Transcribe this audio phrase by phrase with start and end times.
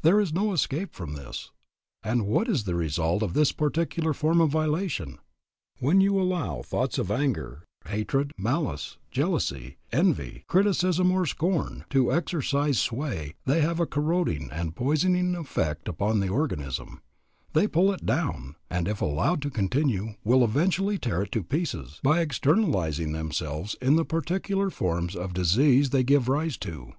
[0.00, 1.50] There is no escape from this.
[2.02, 5.18] And what is the result of this particular form of violation?
[5.80, 12.78] When you allow thoughts of anger, hatred, malice, jealousy, envy, criticism, or scorn to exercise
[12.78, 17.02] sway, they have a corroding and poisoning effect upon the organism;
[17.52, 22.00] they pull it down, and if allowed to continue will eventually tear it to pieces
[22.02, 26.94] by externalizing themselves in the particular forms of disease they give rise to.